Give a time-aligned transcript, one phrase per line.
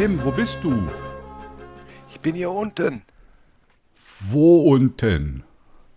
[0.00, 0.88] Tim, wo bist du?
[2.08, 3.02] Ich bin hier unten.
[4.30, 5.42] Wo unten?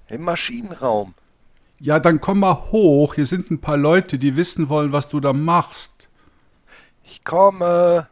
[0.09, 1.13] Im Maschinenraum.
[1.79, 3.13] Ja, dann komm mal hoch.
[3.13, 6.09] Hier sind ein paar Leute, die wissen wollen, was du da machst.
[7.05, 8.09] Ich komme.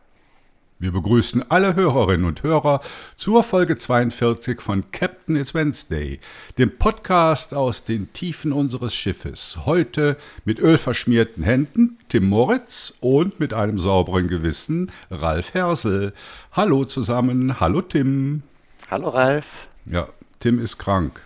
[0.81, 2.81] Wir begrüßen alle Hörerinnen und Hörer
[3.15, 6.19] zur Folge 42 von Captain It's Wednesday,
[6.57, 9.59] dem Podcast aus den Tiefen unseres Schiffes.
[9.67, 16.13] Heute mit ölverschmierten Händen Tim Moritz und mit einem sauberen Gewissen Ralf Hersel.
[16.51, 18.41] Hallo zusammen, hallo Tim.
[18.89, 19.67] Hallo Ralf.
[19.85, 21.21] Ja, Tim ist krank.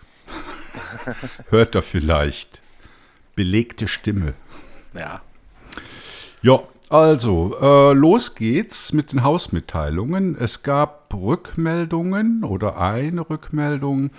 [1.49, 2.59] Hört er vielleicht.
[3.35, 4.33] Belegte Stimme.
[4.93, 5.21] Ja.
[6.41, 10.35] Ja, also, äh, los geht's mit den Hausmitteilungen.
[10.39, 14.11] Es gab Rückmeldungen oder eine Rückmeldung,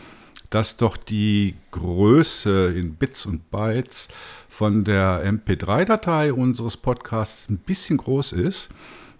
[0.51, 4.09] dass doch die Größe in Bits und Bytes
[4.49, 8.71] von der MP3-Datei unseres Podcasts ein bisschen groß ist.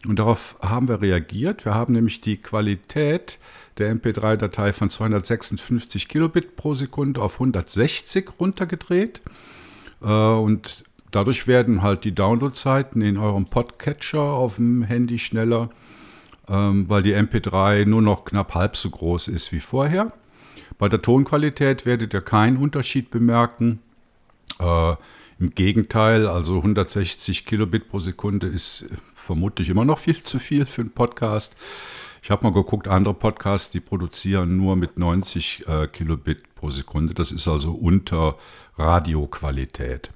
[0.07, 1.65] Und darauf haben wir reagiert.
[1.65, 3.39] Wir haben nämlich die Qualität
[3.79, 9.21] der MP3-Datei von 256 Kilobit pro Sekunde auf 160 runtergedreht.
[10.03, 10.86] Äh, und
[11.17, 15.71] dadurch werden halt die Downloadzeiten in eurem Podcatcher auf dem Handy schneller,
[16.47, 20.13] ähm, weil die MP3 nur noch knapp halb so groß ist wie vorher.
[20.77, 23.79] Bei der Tonqualität werdet ihr keinen Unterschied bemerken.
[24.61, 24.95] Äh,
[25.39, 30.83] Im Gegenteil, also 160 Kilobit pro Sekunde ist vermutlich immer noch viel zu viel für
[30.83, 31.57] einen Podcast.
[32.23, 37.15] Ich habe mal geguckt, andere Podcasts, die produzieren nur mit 90 äh, Kilobit pro Sekunde.
[37.15, 38.37] Das ist also unter
[38.77, 40.11] Radioqualität.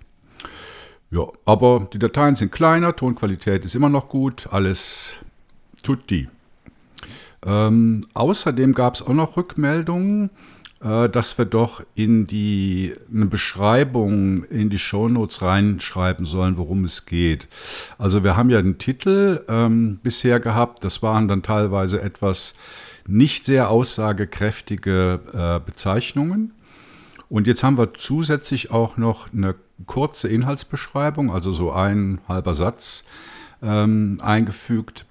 [1.10, 5.14] Ja, aber die Dateien sind kleiner, Tonqualität ist immer noch gut, alles
[5.82, 6.28] tut die.
[7.44, 10.30] Ähm, außerdem gab es auch noch Rückmeldungen,
[10.82, 17.06] äh, dass wir doch in die eine Beschreibung in die Shownotes reinschreiben sollen, worum es
[17.06, 17.48] geht.
[17.98, 22.54] Also wir haben ja den Titel ähm, bisher gehabt, das waren dann teilweise etwas
[23.08, 26.52] nicht sehr aussagekräftige äh, Bezeichnungen.
[27.28, 29.54] Und jetzt haben wir zusätzlich auch noch eine
[29.86, 33.04] kurze Inhaltsbeschreibung, also so ein halber Satz
[33.62, 35.06] ähm, eingefügt,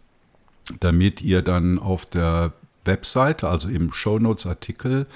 [0.79, 2.53] damit ihr dann auf der
[2.85, 5.07] Webseite, also im Shownotes-Artikel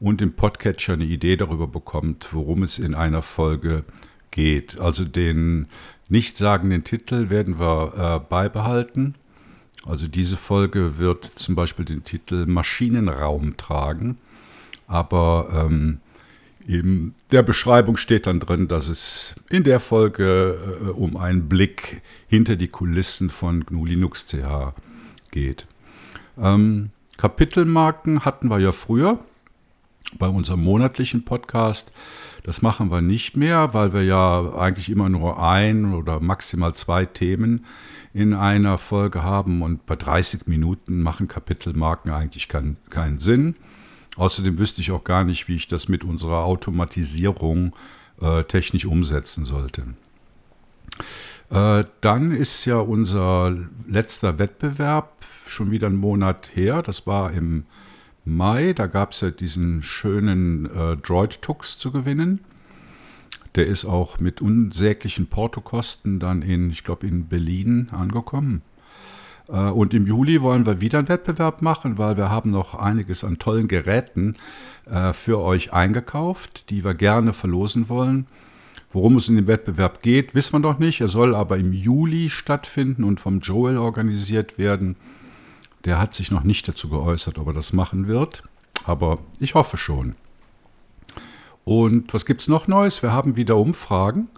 [0.00, 3.84] und im Podcatcher eine Idee darüber bekommt, worum es in einer Folge
[4.30, 4.78] geht.
[4.78, 5.66] Also den
[6.08, 9.14] nichtssagenden Titel werden wir äh, beibehalten.
[9.84, 14.18] Also diese Folge wird zum Beispiel den Titel Maschinenraum tragen,
[14.86, 16.00] aber ähm,
[16.68, 22.02] in der Beschreibung steht dann drin, dass es in der Folge äh, um einen Blick
[22.26, 24.74] hinter die Kulissen von GNU Linux CH
[25.30, 25.66] geht.
[26.36, 29.18] Ähm, Kapitelmarken hatten wir ja früher
[30.18, 31.90] bei unserem monatlichen Podcast.
[32.42, 37.06] Das machen wir nicht mehr, weil wir ja eigentlich immer nur ein oder maximal zwei
[37.06, 37.64] Themen
[38.12, 43.56] in einer Folge haben und bei 30 Minuten machen Kapitelmarken eigentlich kein, keinen Sinn.
[44.18, 47.74] Außerdem wüsste ich auch gar nicht, wie ich das mit unserer Automatisierung
[48.20, 49.84] äh, technisch umsetzen sollte.
[51.50, 53.56] Äh, dann ist ja unser
[53.86, 56.82] letzter Wettbewerb schon wieder einen Monat her.
[56.82, 57.64] Das war im
[58.24, 58.72] Mai.
[58.72, 62.40] Da gab es ja diesen schönen äh, Droid-Tux zu gewinnen.
[63.54, 68.62] Der ist auch mit unsäglichen Portokosten dann in, ich glaube, in Berlin angekommen.
[69.48, 73.24] Äh, und im Juli wollen wir wieder einen Wettbewerb machen, weil wir haben noch einiges
[73.24, 74.36] an tollen Geräten
[74.86, 78.26] äh, für euch eingekauft, die wir gerne verlosen wollen.
[78.90, 81.00] Worum es in dem Wettbewerb geht, wissen wir noch nicht.
[81.00, 84.96] Er soll aber im Juli stattfinden und vom Joel organisiert werden.
[85.84, 88.42] Der hat sich noch nicht dazu geäußert, ob er das machen wird.
[88.84, 90.14] Aber ich hoffe schon.
[91.64, 93.02] Und was gibt es noch Neues?
[93.02, 94.28] Wir haben wieder Umfragen.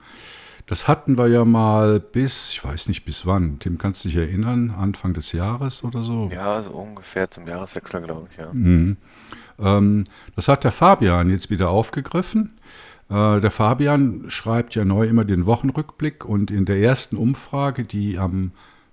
[0.66, 3.58] Das hatten wir ja mal bis, ich weiß nicht bis wann.
[3.58, 4.70] Tim, kannst du dich erinnern?
[4.70, 6.30] Anfang des Jahres oder so?
[6.32, 8.52] Ja, so ungefähr zum Jahreswechsel, glaube ich, ja.
[8.52, 8.96] Mhm.
[9.58, 10.04] Ähm,
[10.36, 12.58] das hat der Fabian jetzt wieder aufgegriffen.
[13.08, 18.18] Äh, der Fabian schreibt ja neu immer den Wochenrückblick und in der ersten Umfrage, die
[18.18, 18.52] am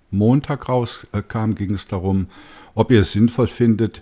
[0.09, 2.27] Montag rauskam, ging es darum,
[2.75, 4.01] ob ihr es sinnvoll findet,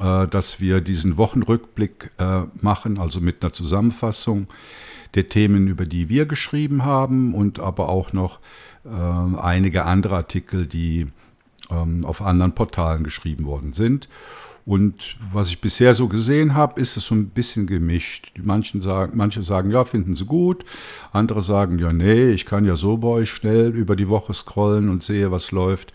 [0.00, 4.48] äh, dass wir diesen Wochenrückblick äh, machen, also mit einer Zusammenfassung
[5.14, 8.40] der Themen, über die wir geschrieben haben und aber auch noch
[8.84, 11.06] äh, einige andere Artikel, die
[11.70, 14.08] ähm, auf anderen Portalen geschrieben worden sind.
[14.66, 18.32] Und was ich bisher so gesehen habe, ist es so ein bisschen gemischt.
[18.42, 20.64] Manchen sagen, manche sagen, ja, finden sie gut.
[21.12, 24.88] Andere sagen, ja, nee, ich kann ja so bei euch schnell über die Woche scrollen
[24.88, 25.92] und sehe, was läuft.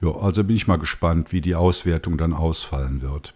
[0.00, 3.32] Ja, also bin ich mal gespannt, wie die Auswertung dann ausfallen wird.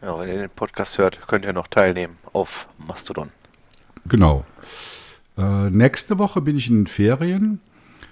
[0.00, 3.30] Ja, wenn ihr den Podcast hört, könnt ihr noch teilnehmen auf Mastodon.
[4.08, 4.44] Genau.
[5.36, 7.60] Äh, nächste Woche bin ich in den Ferien.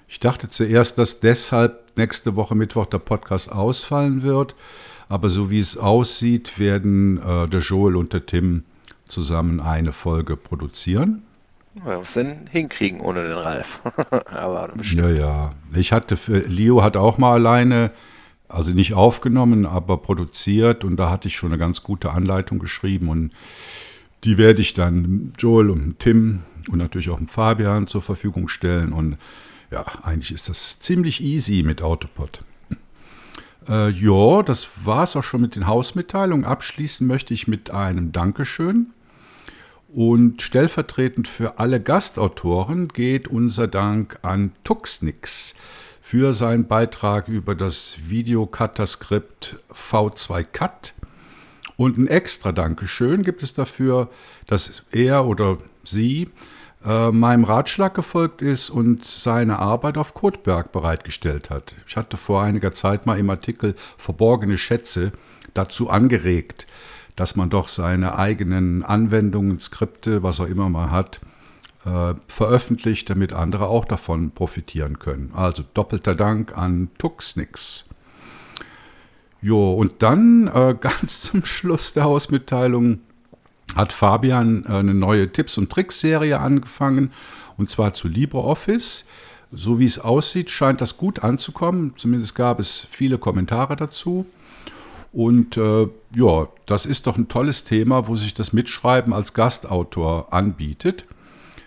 [0.09, 4.55] Ich dachte zuerst, dass deshalb nächste Woche Mittwoch der Podcast ausfallen wird.
[5.09, 8.65] Aber so wie es aussieht, werden äh, der Joel und der Tim
[9.07, 11.23] zusammen eine Folge produzieren.
[11.85, 13.81] Was denn hinkriegen ohne den Ralf?
[14.27, 15.51] Aber ja, ja.
[15.75, 17.91] Ich hatte für, Leo hat auch mal alleine,
[18.49, 23.09] also nicht aufgenommen, aber produziert und da hatte ich schon eine ganz gute Anleitung geschrieben
[23.09, 23.33] und
[24.27, 29.17] die werde ich dann Joel und Tim und natürlich auch Fabian zur Verfügung stellen und
[29.71, 32.41] ja, eigentlich ist das ziemlich easy mit Autopod.
[33.69, 36.45] Äh, ja, das war es auch schon mit den Hausmitteilungen.
[36.45, 38.89] Abschließen möchte ich mit einem Dankeschön.
[39.89, 45.55] Und stellvertretend für alle Gastautoren geht unser Dank an Tuxnix
[46.01, 50.93] für seinen Beitrag über das Videocutter-Skript V2Cut.
[51.77, 54.09] Und ein extra Dankeschön gibt es dafür,
[54.47, 56.31] dass er oder sie
[56.85, 61.75] äh, meinem Ratschlag gefolgt ist und seine Arbeit auf Kotberg bereitgestellt hat.
[61.87, 65.13] Ich hatte vor einiger Zeit mal im Artikel Verborgene Schätze
[65.53, 66.67] dazu angeregt,
[67.15, 71.21] dass man doch seine eigenen Anwendungen, Skripte, was er immer mal hat,
[71.85, 75.33] äh, veröffentlicht, damit andere auch davon profitieren können.
[75.35, 77.89] Also doppelter Dank an Tuxnix.
[79.47, 82.99] Jo, und dann äh, ganz zum Schluss der Hausmitteilung
[83.77, 87.13] hat Fabian äh, eine neue Tipps- und Tricks-Serie angefangen,
[87.57, 89.05] und zwar zu LibreOffice.
[89.53, 91.93] So wie es aussieht, scheint das gut anzukommen.
[91.97, 94.27] Zumindest gab es viele Kommentare dazu.
[95.13, 100.33] Und äh, ja, das ist doch ein tolles Thema, wo sich das Mitschreiben als Gastautor
[100.35, 101.05] anbietet.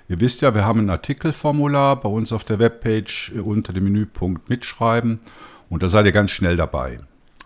[0.09, 4.49] Ihr wisst ja, wir haben ein Artikelformular bei uns auf der Webpage unter dem Menüpunkt
[4.49, 5.21] Mitschreiben
[5.69, 6.99] und da seid ihr ganz schnell dabei.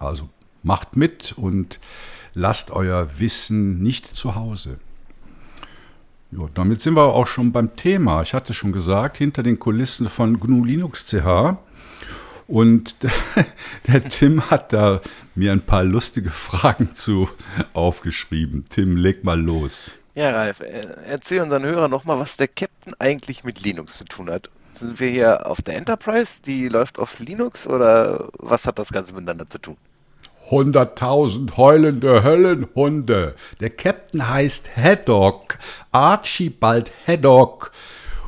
[0.06, 0.30] Also
[0.64, 1.80] macht mit und
[2.34, 4.78] lasst euer Wissen nicht zu Hause.
[6.32, 8.22] Ja, damit sind wir auch schon beim Thema.
[8.24, 11.58] Ich hatte schon gesagt, hinter den Kulissen von GNU Linux CH.
[12.48, 13.12] Und der,
[13.88, 15.02] der Tim hat da
[15.36, 17.30] mir ein paar lustige Fragen zu
[17.74, 18.66] aufgeschrieben.
[18.70, 19.92] Tim, leg mal los.
[20.16, 24.30] Ja, Ralf, äh, erzähl unseren Hörern nochmal, was der Captain eigentlich mit Linux zu tun
[24.30, 24.50] hat.
[24.74, 29.14] Sind wir hier auf der Enterprise, die läuft auf Linux oder was hat das Ganze
[29.14, 29.78] miteinander zu tun?
[30.54, 33.34] Hunderttausend heulende Höllenhunde.
[33.60, 35.58] Der Captain heißt Haddock,
[35.92, 37.72] Archibald Haddock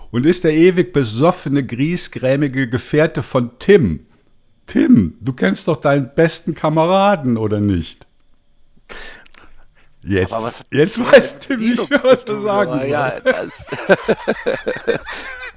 [0.10, 4.08] und ist der ewig besoffene, griesgrämige Gefährte von Tim.
[4.66, 8.08] Tim, du kennst doch deinen besten Kameraden, oder nicht?
[10.04, 10.34] Jetzt,
[10.72, 12.90] jetzt weiß Tim nicht mehr, was er sagen soll.
[12.90, 13.14] Ja,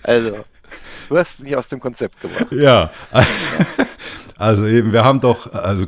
[0.02, 0.44] also,
[1.08, 2.52] du hast mich aus dem Konzept gebracht.
[2.52, 2.90] Ja.
[4.38, 5.86] Also eben, wir haben doch, also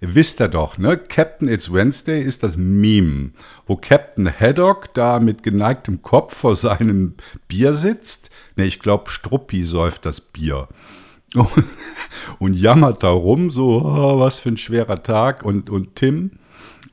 [0.00, 0.96] wisst ihr doch, ne?
[0.96, 3.32] Captain It's Wednesday ist das Meme,
[3.66, 7.14] wo Captain Haddock da mit geneigtem Kopf vor seinem
[7.48, 8.30] Bier sitzt.
[8.54, 10.68] Ne, ich glaube, Struppi säuft das Bier.
[11.34, 11.48] Und,
[12.38, 15.42] und jammert da rum, so, oh, was für ein schwerer Tag.
[15.42, 16.38] Und, und Tim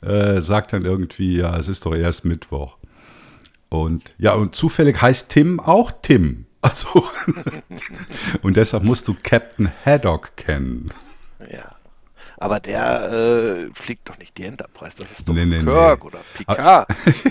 [0.02, 2.78] äh, sagt dann irgendwie, ja, es ist doch erst Mittwoch.
[3.70, 6.47] Und ja, und zufällig heißt Tim auch Tim.
[6.70, 7.08] Also,
[8.42, 10.92] und deshalb musst du Captain Haddock kennen.
[11.52, 11.78] Ja.
[12.40, 16.08] Aber der äh, fliegt doch nicht die Enterprise, das ist doch nee, nee, Kirk nee.
[16.08, 16.88] oder Picard.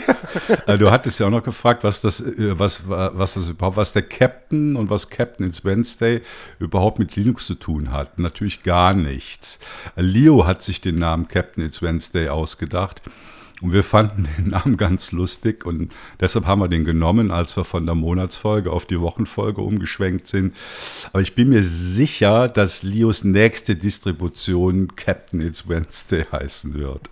[0.67, 3.93] also, du hattest ja auch noch gefragt, was das, äh, was, was das überhaupt, was
[3.93, 6.23] der Captain und was Captain ins Wednesday
[6.59, 8.19] überhaupt mit Linux zu tun hat.
[8.19, 9.61] Natürlich gar nichts.
[9.95, 13.01] Leo hat sich den Namen Captain ins Wednesday ausgedacht.
[13.63, 17.65] Und wir fanden den Namen ganz lustig und deshalb haben wir den genommen, als wir
[17.65, 20.55] von der Monatsfolge auf die Wochenfolge umgeschwenkt sind.
[21.13, 27.09] Aber ich bin mir sicher, dass Leos nächste Distribution Captain It's Wednesday heißen wird.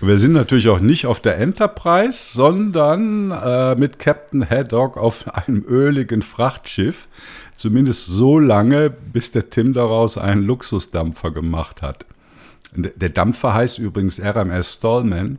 [0.00, 5.26] Und wir sind natürlich auch nicht auf der Enterprise, sondern äh, mit Captain Haddock auf
[5.34, 7.08] einem öligen Frachtschiff.
[7.56, 12.06] Zumindest so lange, bis der Tim daraus einen Luxusdampfer gemacht hat.
[12.76, 15.38] Der Dampfer heißt übrigens RMS Stallman,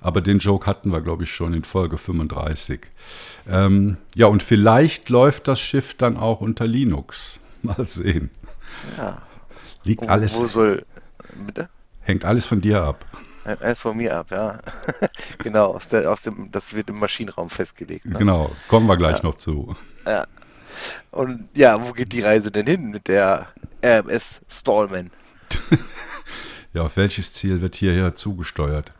[0.00, 2.80] aber den Joke hatten wir, glaube ich, schon in Folge 35.
[3.48, 7.40] Ähm, ja, und vielleicht läuft das Schiff dann auch unter Linux.
[7.62, 8.30] Mal sehen.
[8.98, 9.22] Ja.
[9.82, 10.38] Liegt wo, alles.
[10.38, 10.84] Wo soll.
[11.46, 11.68] Bitte?
[12.02, 13.04] Hängt alles von dir ab.
[13.44, 14.58] Hängt alles von mir ab, ja.
[15.38, 18.06] genau, aus der, aus dem, das wird im Maschinenraum festgelegt.
[18.06, 18.18] Ne?
[18.18, 19.24] Genau, kommen wir gleich ja.
[19.24, 19.76] noch zu.
[20.06, 20.26] Ja.
[21.10, 23.48] Und ja, wo geht die Reise denn hin mit der
[23.82, 25.10] RMS Stallman?
[26.74, 28.92] ja, auf welches Ziel wird hierher zugesteuert?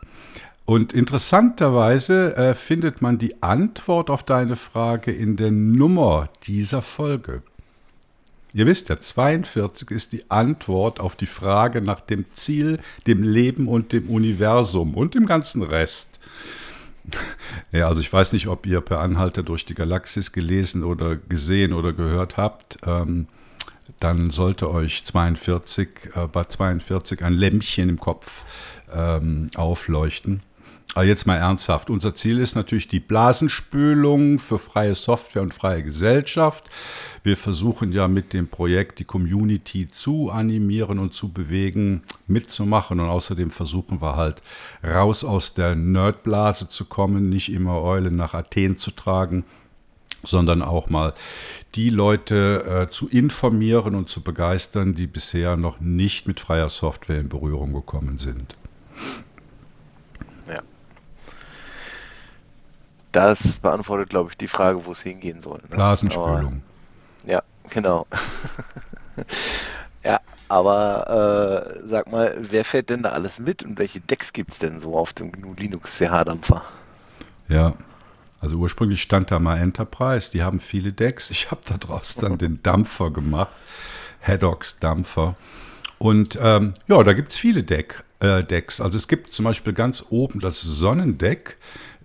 [0.65, 7.43] Und interessanterweise äh, findet man die Antwort auf deine Frage in der Nummer dieser Folge.
[8.53, 13.67] Ihr wisst ja, 42 ist die Antwort auf die Frage nach dem Ziel, dem Leben
[13.67, 16.19] und dem Universum und dem ganzen Rest.
[17.71, 21.73] Ja, also ich weiß nicht, ob ihr per Anhalter durch die Galaxis gelesen oder gesehen
[21.73, 22.77] oder gehört habt.
[22.83, 23.27] Ähm,
[23.99, 28.43] dann sollte euch 42, äh, bei 42 ein Lämpchen im Kopf
[28.93, 30.41] ähm, aufleuchten.
[30.93, 31.89] Aber jetzt mal ernsthaft.
[31.89, 36.69] Unser Ziel ist natürlich die Blasenspülung für freie Software und freie Gesellschaft.
[37.21, 43.01] Wir versuchen ja mit dem Projekt die Community zu animieren und zu bewegen, mitzumachen.
[43.01, 44.41] Und außerdem versuchen wir halt
[44.83, 49.43] raus aus der Nerdblase zu kommen, nicht immer Eulen nach Athen zu tragen,
[50.25, 51.13] sondern auch mal
[51.75, 57.19] die Leute äh, zu informieren und zu begeistern, die bisher noch nicht mit freier Software
[57.19, 58.55] in Berührung gekommen sind.
[63.15, 65.59] Das beantwortet, glaube ich, die Frage, wo es hingehen soll.
[65.69, 65.75] Ne?
[65.75, 66.61] Blasenspülung.
[67.23, 68.07] Aber, ja, genau.
[70.03, 74.51] ja, aber äh, sag mal, wer fährt denn da alles mit und welche Decks gibt
[74.51, 76.61] es denn so auf dem GNU Linux CH-Dampfer?
[77.47, 77.75] Ja,
[78.39, 81.29] also ursprünglich stand da mal Enterprise, die haben viele Decks.
[81.29, 83.51] Ich habe da draußen dann den Dampfer gemacht,
[84.21, 85.35] Haddocks Dampfer.
[85.97, 88.81] Und ähm, ja, da gibt es viele Deck, äh, Decks.
[88.81, 91.57] Also es gibt zum Beispiel ganz oben das Sonnendeck.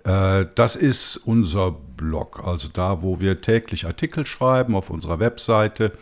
[0.04, 5.92] Äh, das ist unser Blog, also da, wo wir täglich Artikel schreiben auf unserer Webseite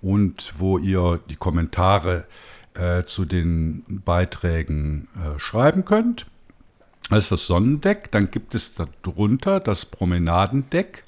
[0.00, 2.24] und wo ihr die Kommentare
[2.74, 6.26] äh, zu den Beiträgen äh, schreiben könnt.
[7.10, 8.10] Das ist das Sonnendeck.
[8.10, 11.04] Dann gibt es darunter das Promenadendeck.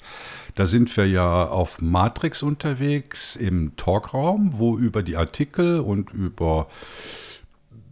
[0.55, 6.67] Da sind wir ja auf Matrix unterwegs im Talkraum, wo über die Artikel und über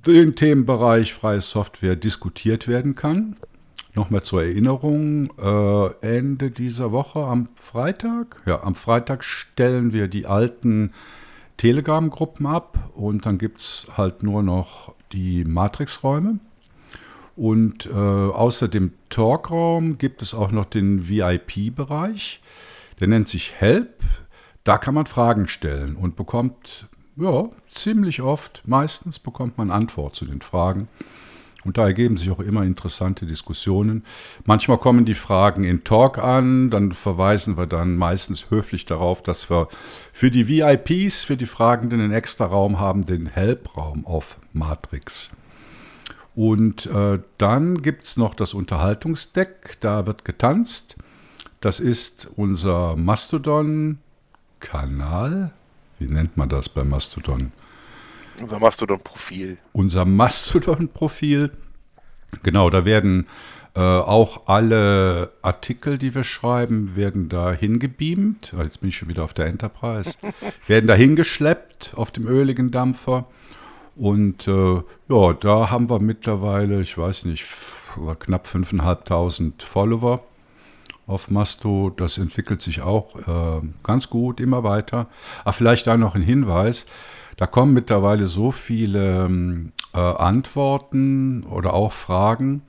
[0.05, 3.35] den Themenbereich freie Software diskutiert werden kann.
[3.93, 10.25] Nochmal zur Erinnerung, äh, Ende dieser Woche am Freitag, ja, am Freitag stellen wir die
[10.25, 10.91] alten
[11.57, 16.39] Telegram-Gruppen ab und dann gibt es halt nur noch die Matrix-Räume.
[17.35, 22.39] Und äh, außer dem Talkraum gibt es auch noch den VIP-Bereich.
[22.99, 24.03] Der nennt sich Help.
[24.63, 26.87] Da kann man Fragen stellen und bekommt,
[27.17, 30.87] ja, ziemlich oft, meistens bekommt man Antwort zu den Fragen.
[31.65, 34.03] Und da ergeben sich auch immer interessante Diskussionen.
[34.45, 39.49] Manchmal kommen die Fragen in Talk an, dann verweisen wir dann meistens höflich darauf, dass
[39.49, 39.67] wir
[40.13, 45.31] für die VIPs, für die Fragenden einen extra Raum haben, den Help-Raum auf Matrix.
[46.35, 50.97] Und äh, dann gibt es noch das Unterhaltungsdeck, da wird getanzt.
[51.61, 55.53] Das ist unser Mastodon-Kanal.
[55.97, 57.53] Wie nennt man das bei Mastodon?
[58.41, 59.57] Unser Mastodon-Profil.
[59.71, 61.51] Unser Mastodon-Profil.
[62.43, 63.27] Genau, da werden
[63.75, 68.53] äh, auch alle Artikel, die wir schreiben, werden da hingebeamt.
[68.57, 70.13] Ah, jetzt bin ich schon wieder auf der Enterprise.
[70.67, 73.25] werden da hingeschleppt auf dem öligen Dampfer.
[73.95, 77.45] Und äh, ja, da haben wir mittlerweile, ich weiß nicht,
[78.19, 80.21] knapp 5.500 Follower
[81.07, 81.91] auf Masto.
[81.95, 85.07] Das entwickelt sich auch äh, ganz gut, immer weiter.
[85.43, 86.85] Aber vielleicht da noch ein Hinweis.
[87.37, 92.61] Da kommen mittlerweile so viele ähm, äh, Antworten oder auch Fragen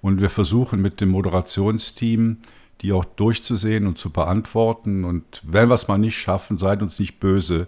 [0.00, 2.38] und wir versuchen mit dem Moderationsteam
[2.80, 5.04] die auch durchzusehen und zu beantworten.
[5.04, 7.66] Und wenn wir es mal nicht schaffen, seid uns nicht böse.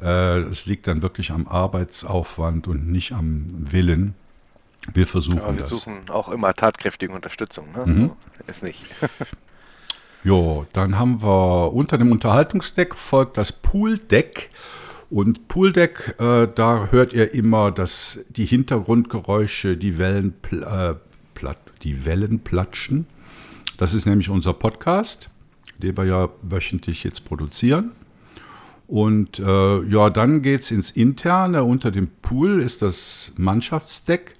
[0.00, 4.14] Äh, es liegt dann wirklich am Arbeitsaufwand und nicht am Willen.
[4.92, 5.70] Wir versuchen ja, wir das.
[5.70, 7.68] Wir suchen auch immer tatkräftige Unterstützung.
[7.72, 7.86] Ne?
[7.86, 8.10] Mhm.
[8.46, 8.84] Ist nicht.
[10.24, 14.50] jo, dann haben wir unter dem Unterhaltungsdeck folgt das Pooldeck.
[15.10, 20.94] Und Pooldeck, äh, da hört ihr immer dass die Hintergrundgeräusche, die Wellen, äh,
[21.34, 23.06] platt, die Wellen platschen.
[23.76, 25.30] Das ist nämlich unser Podcast,
[25.78, 27.92] den wir ja wöchentlich jetzt produzieren.
[28.86, 31.64] Und äh, ja, dann geht es ins Interne.
[31.64, 34.34] Unter dem Pool ist das Mannschaftsdeck.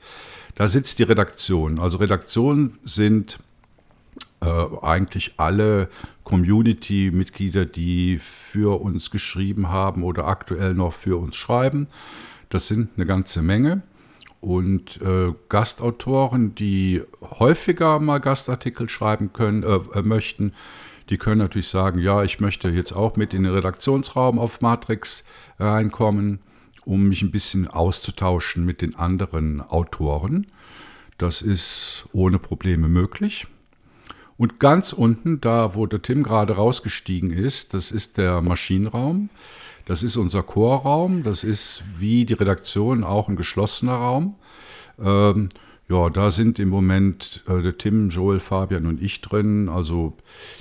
[0.54, 1.80] Da sitzt die Redaktion.
[1.80, 3.38] Also Redaktionen sind
[4.40, 4.46] äh,
[4.82, 5.88] eigentlich alle
[6.22, 11.88] Community-Mitglieder, die für uns geschrieben haben oder aktuell noch für uns schreiben.
[12.50, 13.82] Das sind eine ganze Menge.
[14.44, 20.52] Und äh, Gastautoren, die häufiger mal Gastartikel schreiben können, äh, äh, möchten,
[21.08, 25.24] die können natürlich sagen, ja, ich möchte jetzt auch mit in den Redaktionsraum auf Matrix
[25.58, 26.40] reinkommen,
[26.84, 30.46] um mich ein bisschen auszutauschen mit den anderen Autoren.
[31.16, 33.46] Das ist ohne Probleme möglich.
[34.36, 39.30] Und ganz unten, da wo der Tim gerade rausgestiegen ist, das ist der Maschinenraum.
[39.84, 41.22] Das ist unser Chorraum.
[41.22, 44.36] Das ist wie die Redaktion auch ein geschlossener Raum.
[44.98, 45.48] Ähm,
[45.88, 49.68] ja, da sind im Moment äh, Tim, Joel, Fabian und ich drin.
[49.68, 50.16] Also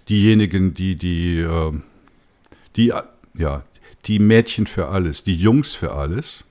[0.09, 1.71] diejenigen, die die, äh,
[2.75, 2.93] die,
[3.37, 3.63] ja,
[4.05, 6.43] die Mädchen für alles, die Jungs für alles.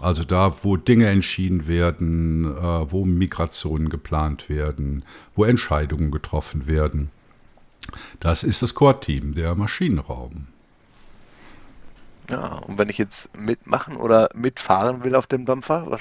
[0.00, 5.02] Also da, wo Dinge entschieden werden, äh, wo Migrationen geplant werden,
[5.34, 7.10] wo Entscheidungen getroffen werden.
[8.20, 10.46] Das ist das Core-Team, der Maschinenraum.
[12.30, 16.00] Ja, und wenn ich jetzt mitmachen oder mitfahren will auf dem Dampfer, was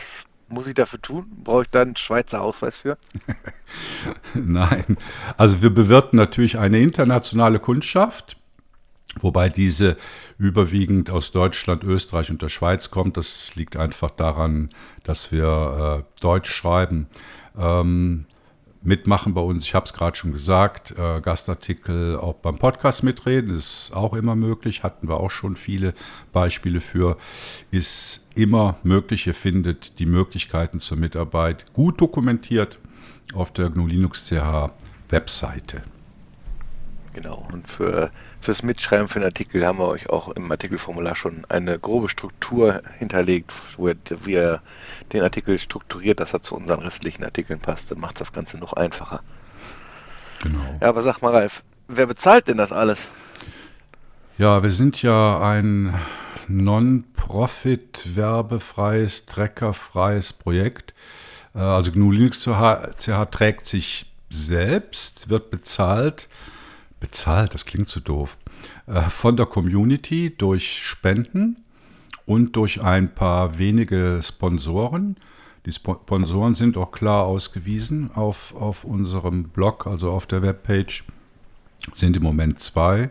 [0.50, 1.26] muss ich dafür tun?
[1.44, 2.98] Brauche ich da einen Schweizer Ausweis für?
[4.34, 4.98] Nein,
[5.38, 8.38] also wir bewirten natürlich eine internationale Kundschaft,
[9.20, 9.98] wobei diese
[10.38, 13.18] überwiegend aus Deutschland, Österreich und der Schweiz kommt.
[13.18, 14.70] Das liegt einfach daran,
[15.04, 17.08] dass wir äh, Deutsch schreiben.
[17.58, 18.26] Ähm,
[18.88, 19.65] mitmachen bei uns.
[19.65, 24.36] Ich habe es gerade schon gesagt, äh, Gastartikel auch beim Podcast mitreden ist auch immer
[24.36, 24.84] möglich.
[24.84, 25.94] Hatten wir auch schon viele
[26.32, 27.17] Beispiele für.
[27.70, 29.27] Ist immer möglich.
[29.27, 32.79] Ihr findet die Möglichkeiten zur Mitarbeit gut dokumentiert
[33.34, 34.72] auf der GNU Linux CH
[35.10, 35.84] Webseite.
[37.18, 37.48] Genau.
[37.52, 41.80] Und für, fürs Mitschreiben für den Artikel haben wir euch auch im Artikelformular schon eine
[41.80, 44.62] grobe Struktur hinterlegt, wo ihr
[45.12, 47.90] den Artikel strukturiert, dass er zu unseren restlichen Artikeln passt.
[47.90, 49.22] Dann macht das Ganze noch einfacher.
[50.44, 50.60] Genau.
[50.80, 53.08] Ja, aber sag mal, Ralf, wer bezahlt denn das alles?
[54.38, 55.96] Ja, wir sind ja ein
[56.48, 60.94] Non-Profit, werbefreies, treckerfreies Projekt.
[61.56, 66.28] Äh, also GNU Linux CH trägt sich selbst, wird bezahlt
[67.00, 68.38] bezahlt, das klingt zu doof,
[68.88, 71.58] äh, von der Community durch Spenden
[72.25, 75.18] und durch ein paar wenige Sponsoren.
[75.66, 81.04] Die Sponsoren sind auch klar ausgewiesen auf, auf unserem Blog, also auf der Webpage,
[81.94, 83.10] sind im Moment zwei.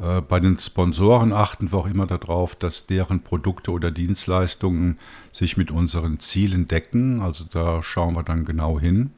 [0.00, 4.98] Äh, bei den Sponsoren achten wir auch immer darauf, dass deren Produkte oder Dienstleistungen
[5.32, 7.20] sich mit unseren Zielen decken.
[7.20, 9.12] Also da schauen wir dann genau hin.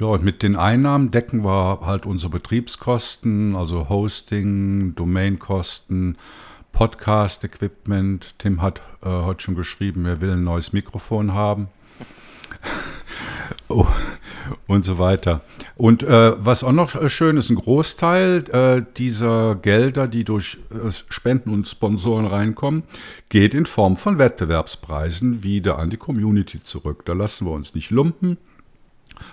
[0.00, 6.16] Ja, und mit den Einnahmen decken wir halt unsere Betriebskosten, also Hosting, Domainkosten,
[6.72, 8.34] Podcast-Equipment.
[8.38, 11.68] Tim hat äh, heute schon geschrieben, er will ein neues Mikrofon haben.
[13.68, 13.86] oh,
[14.66, 15.42] und so weiter.
[15.76, 20.56] Und äh, was auch noch äh, schön ist, ein Großteil äh, dieser Gelder, die durch
[20.70, 22.84] äh, Spenden und Sponsoren reinkommen,
[23.28, 27.04] geht in Form von Wettbewerbspreisen wieder an die Community zurück.
[27.04, 28.38] Da lassen wir uns nicht lumpen.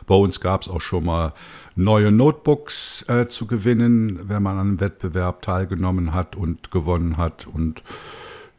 [0.06, 1.34] Bei uns gab es auch schon mal
[1.76, 7.47] neue Notebooks äh, zu gewinnen, wenn man an einem Wettbewerb teilgenommen hat und gewonnen hat.
[7.47, 7.84] Und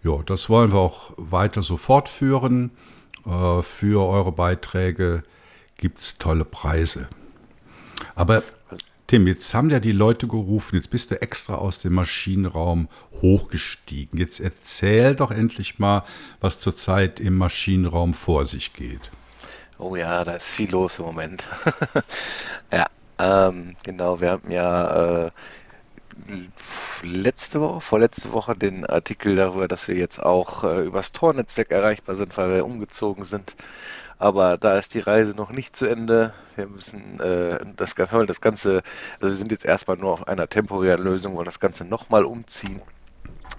[0.03, 2.71] ja, das wollen wir auch weiter so fortführen.
[3.27, 5.25] Äh, für eure Beiträge
[5.77, 7.09] gibt es tolle Preise.
[8.15, 8.43] Aber
[9.09, 12.89] Tim, jetzt haben ja die Leute gerufen, jetzt bist du extra aus dem Maschinenraum
[13.23, 14.19] hochgestiegen.
[14.19, 16.05] Jetzt erzähl doch endlich mal,
[16.41, 19.11] was zurzeit im Maschinenraum vor sich geht.
[19.79, 21.47] Oh ja, da ist viel los im Moment.
[22.73, 22.87] ja,
[23.19, 25.31] ähm, genau, wir haben ja äh,
[27.03, 32.17] letzte Woche, vorletzte Woche den Artikel darüber, dass wir jetzt auch äh, übers Tor-Netzwerk erreichbar
[32.17, 33.55] sind, weil wir umgezogen sind.
[34.19, 36.35] Aber da ist die Reise noch nicht zu Ende.
[36.57, 38.83] Wir müssen äh, das, das Ganze,
[39.21, 42.83] also wir sind jetzt erstmal nur auf einer temporären Lösung, wollen das Ganze nochmal umziehen.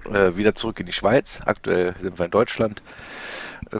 [0.05, 1.39] Äh, wieder zurück in die Schweiz.
[1.45, 2.81] Aktuell sind wir in Deutschland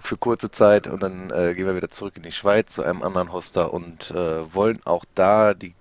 [0.02, 3.02] für kurze Zeit und dann äh, gehen wir wieder zurück in die Schweiz zu einem
[3.02, 5.74] anderen Hoster und äh, wollen auch da die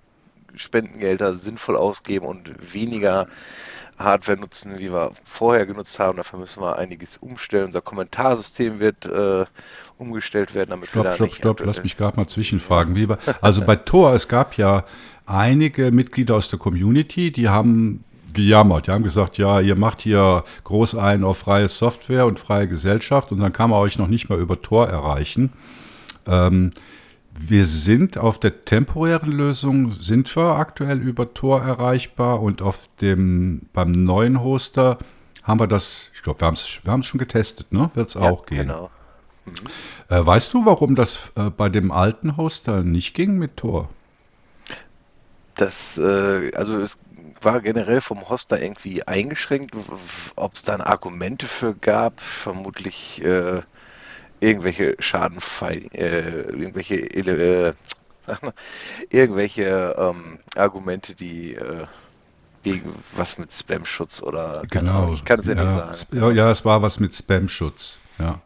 [0.55, 3.27] Spendengelder sinnvoll ausgeben und weniger
[3.99, 6.17] Hardware nutzen, wie wir vorher genutzt haben.
[6.17, 7.65] Dafür müssen wir einiges umstellen.
[7.65, 9.45] Unser Kommentarsystem wird äh,
[9.97, 12.95] umgestellt werden, damit stopp, wir da stopp, stopp, lass mich gerade mal zwischenfragen.
[12.95, 14.85] Wie war, also bei Tor, es gab ja
[15.25, 18.87] einige Mitglieder aus der Community, die haben gejammert.
[18.87, 23.31] Die haben gesagt, ja, ihr macht hier groß ein auf freie Software und freie Gesellschaft
[23.31, 25.51] und dann kann man euch noch nicht mal über Tor erreichen.
[26.27, 26.71] Ähm,
[27.39, 33.61] wir sind auf der temporären Lösung, sind wir aktuell über Tor erreichbar und auf dem,
[33.71, 34.97] beim neuen Hoster
[35.43, 37.89] haben wir das, ich glaube, wir haben es wir schon getestet, ne?
[37.93, 38.67] Wird es ja, auch gehen.
[38.67, 38.89] Genau.
[39.45, 39.53] Mhm.
[40.09, 43.89] Äh, weißt du, warum das äh, bei dem alten Hoster nicht ging mit Tor?
[45.59, 46.97] Das, äh, also es
[47.41, 49.75] war generell vom Hoster irgendwie eingeschränkt.
[50.37, 53.61] Ob es dann Argumente für gab, vermutlich äh,
[54.39, 57.73] irgendwelche Schadenfall, äh, irgendwelche äh,
[59.09, 61.85] irgendwelche ähm, Argumente, die äh,
[62.63, 65.11] irgendwas mit Spam-Schutz oder genau.
[65.11, 66.35] Ich kann es ja, ja, nicht sagen.
[66.37, 68.39] Ja, es war was mit Spam-Schutz, ja.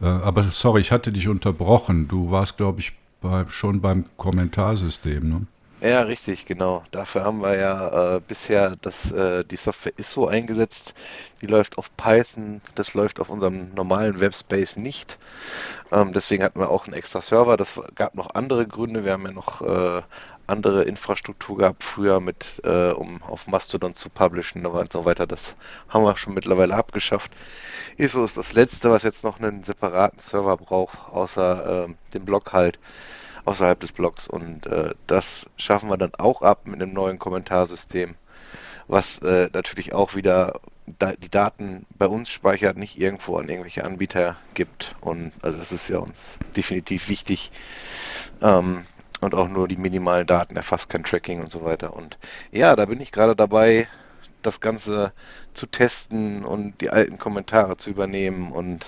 [0.00, 0.08] ja.
[0.08, 2.08] Äh, aber sorry, ich hatte dich unterbrochen.
[2.08, 5.46] Du warst, glaube ich, bei, schon beim Kommentarsystem, ne?
[5.82, 6.84] Ja, richtig, genau.
[6.90, 10.94] Dafür haben wir ja äh, bisher das, äh, die Software ISO eingesetzt.
[11.40, 15.18] Die läuft auf Python, das läuft auf unserem normalen Webspace nicht.
[15.90, 17.56] Ähm, deswegen hatten wir auch einen extra Server.
[17.56, 19.04] Das gab noch andere Gründe.
[19.06, 20.02] Wir haben ja noch äh,
[20.46, 25.26] andere Infrastruktur gehabt früher mit, äh, um auf Mastodon zu publishen und so weiter.
[25.26, 25.56] Das
[25.88, 27.32] haben wir schon mittlerweile abgeschafft.
[27.96, 32.52] ISO ist das letzte, was jetzt noch einen separaten Server braucht, außer ähm, dem Blog
[32.52, 32.78] halt
[33.44, 34.28] außerhalb des Blogs.
[34.28, 38.14] Und äh, das schaffen wir dann auch ab mit einem neuen Kommentarsystem,
[38.88, 40.60] was äh, natürlich auch wieder
[40.98, 44.94] da, die Daten bei uns speichert, nicht irgendwo an irgendwelche Anbieter gibt.
[45.00, 47.52] Und also das ist ja uns definitiv wichtig.
[48.42, 48.84] Ähm,
[49.20, 51.94] und auch nur die minimalen Daten erfasst kein Tracking und so weiter.
[51.94, 52.18] Und
[52.52, 53.86] ja, da bin ich gerade dabei,
[54.42, 55.12] das Ganze
[55.52, 58.86] zu testen und die alten Kommentare zu übernehmen und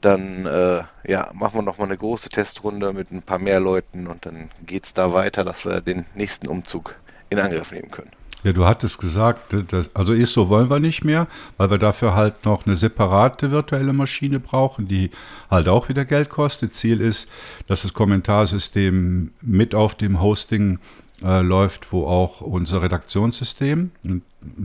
[0.00, 4.26] dann äh, ja, machen wir nochmal eine große Testrunde mit ein paar mehr Leuten und
[4.26, 6.94] dann geht es da weiter, dass wir den nächsten Umzug
[7.30, 8.10] in Angriff nehmen können.
[8.42, 12.44] Ja, du hattest gesagt, dass, also ISO wollen wir nicht mehr, weil wir dafür halt
[12.44, 15.10] noch eine separate virtuelle Maschine brauchen, die
[15.50, 16.74] halt auch wieder Geld kostet.
[16.74, 17.28] Ziel ist,
[17.66, 20.78] dass das Kommentarsystem mit auf dem Hosting
[21.24, 24.22] äh, läuft, wo auch unser Redaktionssystem und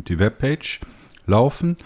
[0.09, 0.81] die Webpage
[1.25, 1.77] laufen.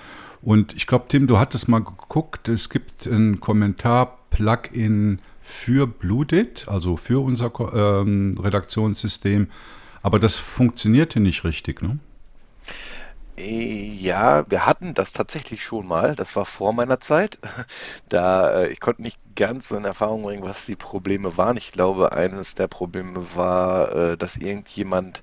[0.41, 6.97] Und ich glaube, Tim, du hattest mal geguckt, es gibt ein Kommentar-Plugin für Bluedit, also
[6.97, 9.49] für unser ähm, Redaktionssystem,
[10.01, 11.99] aber das funktionierte nicht richtig, ne?
[13.37, 16.15] Ja, wir hatten das tatsächlich schon mal.
[16.15, 17.37] Das war vor meiner Zeit.
[18.09, 21.57] Da äh, ich konnte nicht ganz so in Erfahrung bringen, was die Probleme waren.
[21.57, 25.21] Ich glaube, eines der Probleme war, äh, dass irgendjemand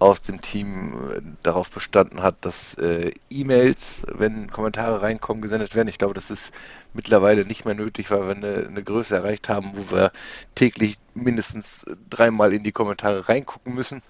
[0.00, 5.88] aus dem Team äh, darauf bestanden hat, dass äh, E-Mails, wenn Kommentare reinkommen, gesendet werden.
[5.88, 6.52] Ich glaube, das ist
[6.94, 10.10] mittlerweile nicht mehr nötig, weil wir eine, eine Größe erreicht haben, wo wir
[10.54, 14.02] täglich mindestens dreimal in die Kommentare reingucken müssen.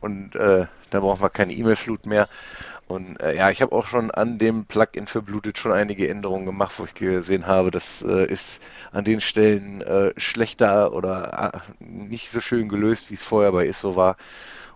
[0.00, 2.28] Und äh, da brauchen wir keine E-Mail-Flut mehr.
[2.86, 6.46] Und äh, ja, ich habe auch schon an dem Plugin für Bluetooth schon einige Änderungen
[6.46, 8.62] gemacht, wo ich gesehen habe, das äh, ist
[8.92, 13.66] an den Stellen äh, schlechter oder äh, nicht so schön gelöst, wie es vorher bei
[13.66, 14.16] ISO war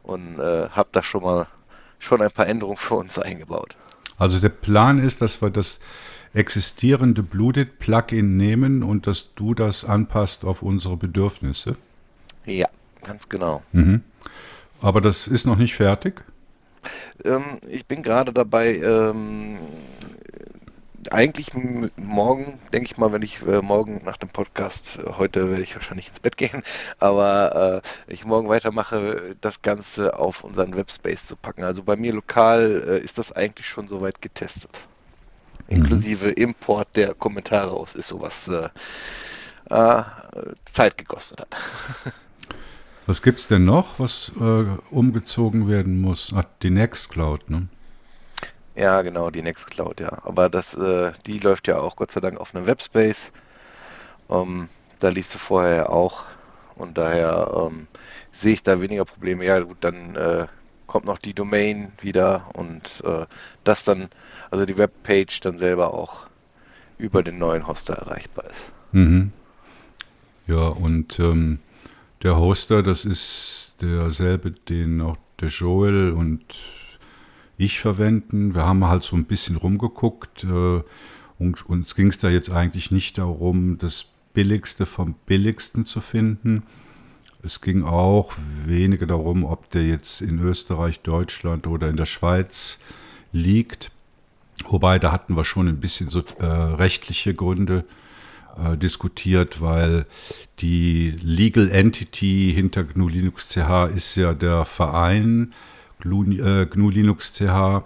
[0.03, 1.47] und äh, habe da schon mal
[1.99, 3.77] schon ein paar Änderungen für uns eingebaut.
[4.19, 5.81] Also der Plan ist, dass wir das
[6.35, 11.77] existierende Bluted Plugin nehmen und dass du das anpasst auf unsere Bedürfnisse.
[12.45, 12.69] Ja,
[13.03, 13.63] ganz genau.
[13.73, 14.03] Mhm.
[14.81, 16.25] Aber das ist noch nicht fertig?
[17.25, 19.59] Ähm, ich bin gerade dabei, ähm,
[21.11, 21.51] eigentlich
[21.97, 25.75] morgen, denke ich mal, wenn ich äh, morgen nach dem Podcast, äh, heute werde ich
[25.75, 26.63] wahrscheinlich ins Bett gehen,
[26.99, 31.65] aber äh, ich morgen weitermache, das Ganze auf unseren Webspace zu packen.
[31.65, 34.79] Also bei mir lokal äh, ist das eigentlich schon soweit getestet.
[35.69, 35.77] Mhm.
[35.77, 38.69] Inklusive Import der Kommentare aus ist sowas äh,
[39.71, 40.03] äh,
[40.65, 41.49] Zeit gekostet hat.
[43.07, 44.31] Was gibt es denn noch, was
[44.93, 46.33] umgezogen werden muss?
[46.37, 47.67] Ach, die Nextcloud, ne?
[48.75, 50.19] Ja, genau, die Nextcloud, ja.
[50.25, 53.33] Aber das, äh, die läuft ja auch Gott sei Dank auf einem Webspace.
[54.31, 56.25] Ähm, da lief sie vorher auch.
[56.75, 57.87] Und daher ähm,
[58.33, 59.45] sehe ich da weniger Probleme.
[59.45, 60.47] Ja, gut, dann äh,
[60.87, 63.27] kommt noch die Domain wieder und äh,
[63.65, 64.09] das dann,
[64.51, 66.27] also die Webpage dann selber auch
[66.99, 68.73] über den neuen Hoster erreichbar ist.
[68.93, 69.33] Mhm.
[70.47, 71.59] Ja, und ähm,
[72.23, 76.45] der Hoster, das ist derselbe, den auch der Joel und
[77.65, 78.55] ich verwenden.
[78.55, 80.83] Wir haben halt so ein bisschen rumgeguckt äh,
[81.39, 86.63] und uns ging es da jetzt eigentlich nicht darum, das Billigste vom Billigsten zu finden.
[87.43, 88.33] Es ging auch
[88.65, 92.79] weniger darum, ob der jetzt in Österreich, Deutschland oder in der Schweiz
[93.33, 93.91] liegt.
[94.69, 97.85] Wobei, da hatten wir schon ein bisschen so äh, rechtliche Gründe
[98.57, 100.07] äh, diskutiert, weil
[100.61, 105.53] die Legal Entity hinter GNU Linux CH ist ja der Verein,
[106.03, 106.25] GNU,
[106.67, 107.85] GNU Linux CH,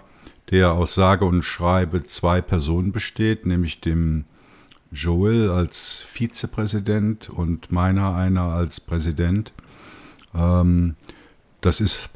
[0.51, 4.25] der aus sage und schreibe zwei Personen besteht, nämlich dem
[4.91, 9.51] Joel als Vizepräsident und meiner einer als Präsident.
[10.33, 10.95] Ähm,
[11.61, 12.09] das ist,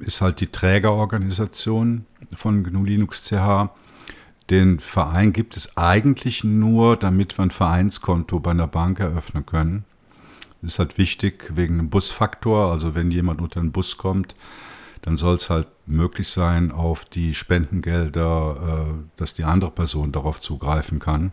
[0.00, 3.70] ist halt die Trägerorganisation von GNU Linux CH.
[4.50, 9.84] Den Verein gibt es eigentlich nur, damit wir ein Vereinskonto bei einer Bank eröffnen können.
[10.60, 12.70] Das ist halt wichtig wegen einem Busfaktor.
[12.70, 14.34] Also wenn jemand unter den Bus kommt,
[15.02, 20.40] dann soll es halt möglich sein, auf die Spendengelder, äh, dass die andere Person darauf
[20.40, 21.32] zugreifen kann.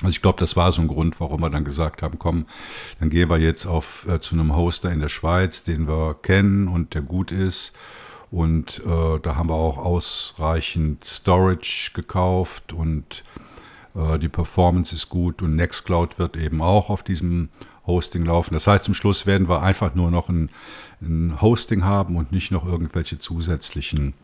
[0.00, 2.46] Also ich glaube, das war so ein Grund, warum wir dann gesagt haben, komm,
[2.98, 6.68] dann gehen wir jetzt auf, äh, zu einem Hoster in der Schweiz, den wir kennen
[6.68, 7.76] und der gut ist.
[8.30, 13.22] Und äh, da haben wir auch ausreichend Storage gekauft und
[13.94, 17.50] äh, die Performance ist gut und Nextcloud wird eben auch auf diesem
[17.86, 18.54] Hosting laufen.
[18.54, 20.50] Das heißt, zum Schluss werden wir einfach nur noch ein,
[21.02, 24.14] ein Hosting haben und nicht noch irgendwelche zusätzlichen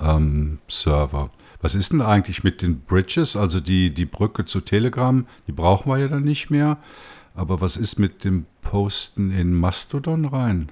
[0.00, 1.30] ähm, Server.
[1.60, 5.26] Was ist denn eigentlich mit den Bridges, also die, die Brücke zu Telegram?
[5.46, 6.78] Die brauchen wir ja dann nicht mehr.
[7.34, 10.70] Aber was ist mit dem Posten in Mastodon rein?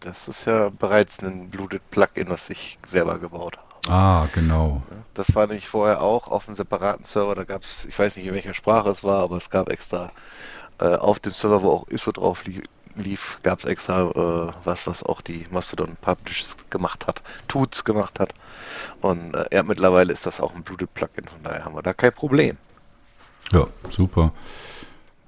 [0.00, 3.66] Das ist ja bereits ein Bluted Plugin, was ich selber gebaut habe.
[3.88, 4.82] Ah, genau.
[5.12, 7.34] Das war nämlich vorher auch auf einem separaten Server.
[7.34, 10.10] Da gab es, ich weiß nicht in welcher Sprache es war, aber es gab extra
[10.78, 12.62] äh, auf dem Server, wo auch ISO drauf li
[12.96, 18.20] lief, gab es extra äh, was, was auch die Mastodon Publish gemacht hat, Tuts gemacht
[18.20, 18.34] hat.
[19.00, 22.12] Und äh, ja, mittlerweile ist das auch ein Bluted-Plugin, von daher haben wir da kein
[22.12, 22.56] Problem.
[23.50, 24.32] Ja, super.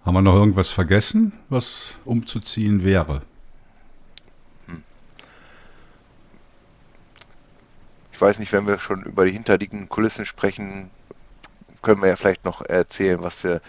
[0.05, 3.23] Haben wir noch irgendwas vergessen, was umzuziehen wäre?
[4.67, 4.85] Hm.
[8.13, 10.91] Ich weiß nicht, wenn wir schon über die hinterliegenden Kulissen sprechen,
[11.83, 13.61] können wir ja vielleicht noch erzählen, was wir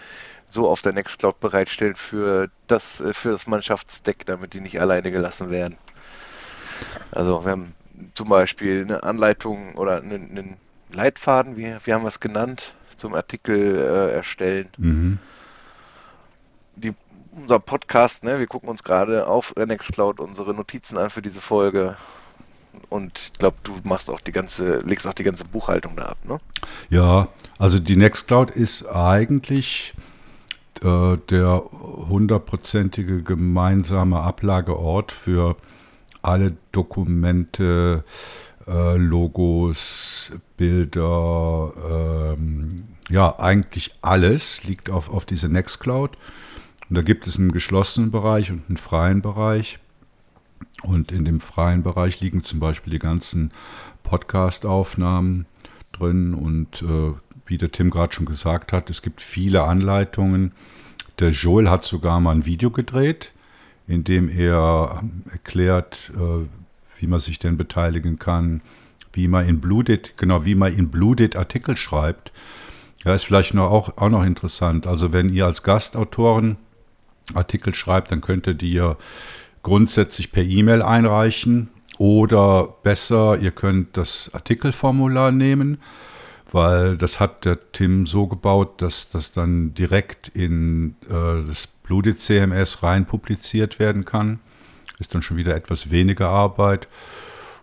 [0.48, 5.10] so auf der Nextcloud bereitstellen für das, äh, für das Mannschaftsdeck, damit die nicht alleine
[5.10, 5.76] gelassen werden.
[7.10, 7.74] Also wir haben
[8.14, 10.56] zum Beispiel eine Anleitung oder einen, einen
[10.92, 14.68] Leitfaden, wie, wie haben wir es genannt, zum Artikel äh, erstellen.
[14.78, 15.18] Mhm.
[16.76, 16.94] Die,
[17.32, 21.40] unser Podcast, ne, wir gucken uns gerade auf der Nextcloud unsere Notizen an für diese
[21.40, 21.96] Folge.
[22.88, 26.18] Und ich glaube, du machst auch die ganze, legst auch die ganze Buchhaltung da ab,
[26.24, 26.38] ne?
[26.90, 29.94] Ja, also die Nextcloud ist eigentlich
[30.82, 31.64] der
[32.08, 35.56] hundertprozentige gemeinsame Ablageort für
[36.22, 38.04] alle Dokumente,
[38.66, 46.16] äh, Logos, Bilder, ähm, ja, eigentlich alles liegt auf, auf diese Nextcloud.
[46.88, 49.78] Und da gibt es einen geschlossenen Bereich und einen freien Bereich.
[50.82, 53.52] Und in dem freien Bereich liegen zum Beispiel die ganzen
[54.02, 55.46] Podcast-Aufnahmen
[55.92, 57.12] drin und äh,
[57.48, 60.52] wie der Tim gerade schon gesagt hat, es gibt viele Anleitungen.
[61.18, 63.32] Der Joel hat sogar mal ein Video gedreht,
[63.86, 66.46] in dem er erklärt, äh,
[67.00, 68.60] wie man sich denn beteiligen kann,
[69.12, 72.32] wie man in Bluted, genau wie man in Bluted Artikel schreibt.
[73.04, 74.86] Ja, ist vielleicht noch auch, auch noch interessant.
[74.86, 76.56] Also wenn ihr als Gastautoren
[77.34, 78.96] Artikel schreibt, dann könnt ihr die ja
[79.62, 85.78] grundsätzlich per E-Mail einreichen oder besser, ihr könnt das Artikelformular nehmen
[86.50, 92.20] weil das hat der Tim so gebaut, dass das dann direkt in äh, das Bludit
[92.20, 94.40] CMS rein publiziert werden kann.
[94.98, 96.88] Ist dann schon wieder etwas weniger Arbeit.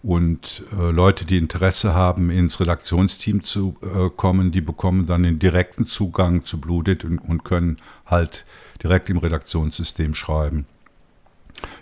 [0.03, 5.39] Und äh, Leute, die Interesse haben, ins Redaktionsteam zu äh, kommen, die bekommen dann den
[5.39, 8.45] direkten Zugang zu Bludit und, und können halt
[8.83, 10.67] direkt im Redaktionssystem schreiben.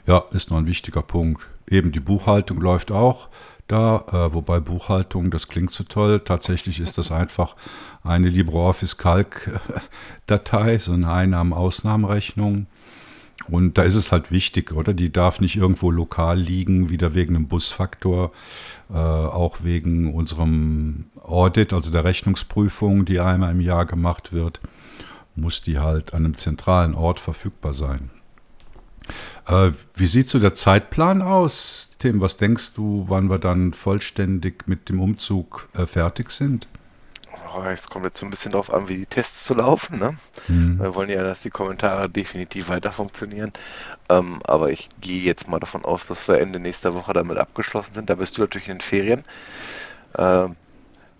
[0.08, 1.46] Ja, ist noch ein wichtiger Punkt.
[1.68, 3.28] Eben die Buchhaltung läuft auch
[3.74, 6.22] da, äh, wobei Buchhaltung, das klingt so toll.
[6.24, 7.56] Tatsächlich ist das einfach
[8.04, 12.68] eine LibreOffice Calc-Datei, so eine Einnahmen-Ausnahmenrechnung.
[13.50, 14.94] Und da ist es halt wichtig, oder?
[14.94, 18.32] Die darf nicht irgendwo lokal liegen, wieder wegen einem Busfaktor,
[18.92, 24.62] äh, auch wegen unserem Audit, also der Rechnungsprüfung, die einmal im Jahr gemacht wird,
[25.36, 28.12] muss die halt an einem zentralen Ort verfügbar sein.
[29.48, 32.22] Äh, wie sieht so der Zeitplan aus, Tim?
[32.22, 36.68] Was denkst du, wann wir dann vollständig mit dem Umzug äh, fertig sind?
[37.72, 40.00] Es kommt jetzt so ein bisschen darauf an, wie die Tests zu laufen.
[40.00, 40.18] Ne?
[40.48, 40.80] Mhm.
[40.80, 43.54] Wir wollen ja, dass die Kommentare definitiv weiter funktionieren.
[44.10, 47.94] Ähm, aber ich gehe jetzt mal davon aus, dass wir Ende nächster Woche damit abgeschlossen
[47.94, 48.10] sind.
[48.10, 49.24] Da bist du natürlich in den Ferien.
[50.18, 50.56] Ähm,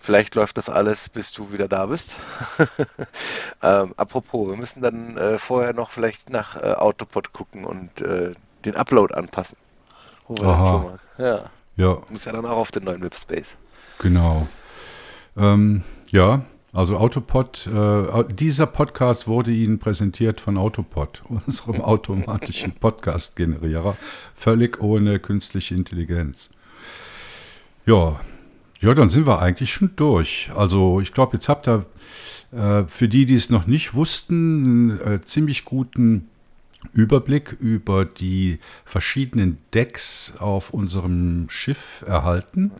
[0.04, 2.10] Vielleicht läuft das alles, bis du wieder da bist.
[3.62, 8.34] ähm, apropos, wir müssen dann äh, vorher noch vielleicht nach äh, Autopod gucken und äh,
[8.66, 9.56] den Upload anpassen.
[10.42, 10.98] Aha.
[11.16, 11.44] Ja.
[11.76, 12.02] ja.
[12.10, 13.56] Muss ja dann auch auf den neuen Webspace.
[13.98, 14.46] Genau.
[15.38, 16.42] Ähm, ja,
[16.74, 23.96] also Autopod, äh, dieser Podcast wurde Ihnen präsentiert von Autopod, unserem automatischen Podcast-Generierer,
[24.34, 26.50] völlig ohne künstliche Intelligenz.
[27.86, 28.20] Ja,
[28.84, 30.50] ja, dann sind wir eigentlich schon durch.
[30.54, 31.86] Also ich glaube, jetzt habt ihr
[32.52, 36.28] äh, für die, die es noch nicht wussten, einen äh, ziemlich guten
[36.92, 42.72] Überblick über die verschiedenen Decks auf unserem Schiff erhalten.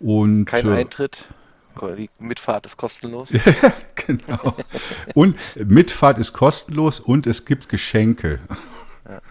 [0.00, 1.28] Und, Kein äh, Eintritt.
[1.98, 3.30] Die Mitfahrt ist kostenlos.
[4.06, 4.56] genau.
[5.14, 8.40] Und Mitfahrt ist kostenlos und es gibt Geschenke.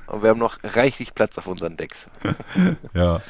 [0.08, 2.10] Und wir haben noch reichlich Platz auf unseren Decks.
[2.94, 3.22] ja.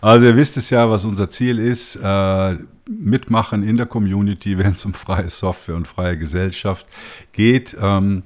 [0.00, 1.96] Also ihr wisst es ja, was unser Ziel ist.
[1.96, 2.56] Äh,
[2.88, 6.86] mitmachen in der Community, wenn es um freie Software und freie Gesellschaft
[7.32, 7.76] geht.
[7.80, 8.22] Ähm,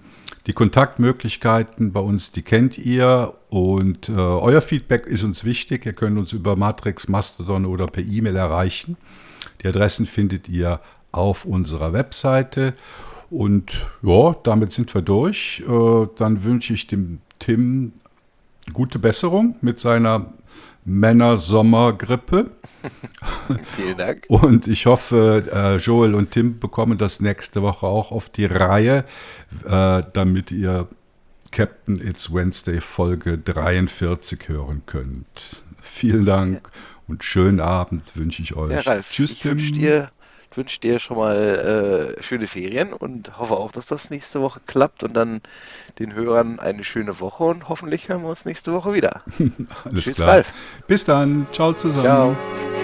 [0.47, 5.85] die Kontaktmöglichkeiten bei uns, die kennt ihr und äh, euer Feedback ist uns wichtig.
[5.85, 8.97] Ihr könnt uns über Matrix, Mastodon oder per E-Mail erreichen.
[9.63, 10.81] Die Adressen findet ihr
[11.13, 12.75] auf unserer Webseite.
[13.29, 15.63] Und ja, damit sind wir durch.
[15.69, 17.93] Äh, dann wünsche ich dem Tim
[18.73, 20.33] gute Besserung mit seiner
[20.85, 22.51] Männer-Sommergrippe.
[23.77, 24.25] Vielen Dank.
[24.29, 29.05] Und ich hoffe, äh, Joel und Tim bekommen das nächste Woche auch auf die Reihe,
[29.65, 30.89] äh, damit ihr
[31.51, 35.63] Captain It's Wednesday Folge 43 hören könnt.
[35.83, 36.69] Vielen Dank
[37.09, 38.71] und schönen Abend wünsche ich euch.
[38.71, 40.09] Ja, Ralf, Tschüss, ich Tim.
[40.51, 44.11] Ich wünsche dir wünsche dir schon mal äh, schöne Ferien und hoffe auch, dass das
[44.11, 45.41] nächste Woche klappt und dann
[45.99, 49.23] den Hörern eine schöne Woche und hoffentlich hören wir uns nächste Woche wieder.
[49.85, 50.29] Alles Tschüss, klar.
[50.29, 50.55] Ralf.
[50.87, 51.47] Bis dann.
[51.53, 52.37] Ciao zusammen.
[52.37, 52.80] Ciao.